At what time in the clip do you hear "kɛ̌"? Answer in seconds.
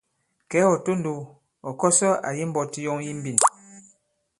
0.49-0.61